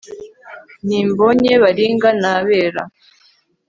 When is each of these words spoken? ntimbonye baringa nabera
ntimbonye 0.85 1.51
baringa 1.63 2.09
nabera 2.21 2.81